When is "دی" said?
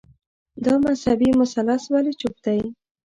2.45-2.59